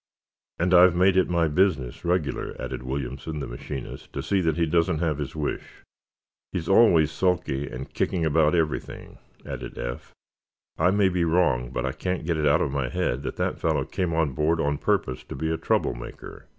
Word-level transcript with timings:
"And 0.57 0.73
I've 0.73 0.95
made 0.95 1.15
it 1.15 1.29
my 1.29 1.47
business, 1.47 2.03
regular," 2.03 2.55
added 2.59 2.81
Williamson, 2.81 3.39
the 3.39 3.45
machinist, 3.45 4.11
"to 4.13 4.23
see 4.23 4.41
that 4.41 4.57
he 4.57 4.65
doesn't 4.65 4.97
have 4.97 5.19
his 5.19 5.35
wish." 5.35 5.83
"He's 6.51 6.67
always 6.67 7.11
sulky, 7.11 7.69
and 7.69 7.93
kicking 7.93 8.25
about 8.25 8.55
everything," 8.55 9.19
added 9.45 9.77
Eph. 9.77 10.11
"I 10.79 10.89
may 10.89 11.09
be 11.09 11.23
wrong, 11.23 11.69
but 11.69 11.85
I 11.85 11.91
can't 11.91 12.25
get 12.25 12.37
it 12.37 12.47
out 12.47 12.61
of 12.63 12.71
my 12.71 12.89
head 12.89 13.21
that 13.21 13.35
the 13.35 13.53
fellow 13.53 13.85
came 13.85 14.11
aboard 14.11 14.59
on 14.59 14.79
purpose 14.79 15.23
to 15.25 15.35
be 15.35 15.51
a 15.51 15.57
trouble 15.57 15.93
maker." 15.93 16.47